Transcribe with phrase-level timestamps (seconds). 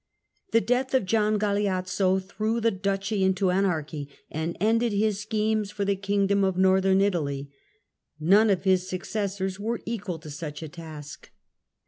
[0.51, 5.85] The death of Gian Galeazzo threw the Duchy into anarchy and ended his schemes for
[5.85, 7.51] the Kingdom of Northern Italy:
[8.19, 11.29] none of his successors were equal to such a task.